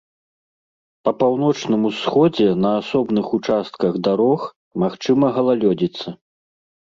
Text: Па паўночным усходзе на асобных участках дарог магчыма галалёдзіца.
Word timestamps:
Па 1.07 1.11
паўночным 1.19 1.81
усходзе 1.89 2.47
на 2.63 2.71
асобных 2.81 3.25
участках 3.39 3.93
дарог 4.07 4.39
магчыма 4.85 5.27
галалёдзіца. 5.39 6.07